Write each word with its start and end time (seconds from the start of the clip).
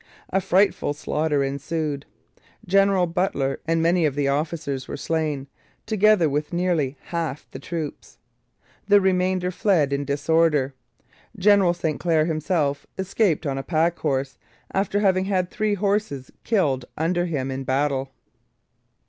A 0.31 0.41
frightful 0.41 0.95
slaughter 0.95 1.43
ensued. 1.43 2.07
General 2.65 3.05
Butler 3.05 3.59
and 3.67 3.83
many 3.83 4.03
of 4.07 4.15
the 4.15 4.27
officers 4.29 4.87
were 4.87 4.97
slain, 4.97 5.45
together 5.85 6.27
with 6.27 6.51
nearly 6.51 6.97
half 7.03 7.47
the 7.51 7.59
troops. 7.59 8.17
The 8.87 8.99
remainder 8.99 9.51
fled 9.51 9.93
in 9.93 10.03
disorder. 10.03 10.73
General 11.37 11.75
St 11.75 11.99
Clair 11.99 12.25
himself 12.25 12.87
escaped 12.97 13.45
on 13.45 13.59
a 13.59 13.63
pack 13.63 13.99
horse 13.99 14.39
after 14.73 15.01
having 15.01 15.25
had 15.25 15.51
three 15.51 15.75
horses 15.75 16.31
killed 16.43 16.85
under 16.97 17.27
him 17.27 17.51
in 17.51 17.59
the 17.59 17.65
battle. 17.65 18.09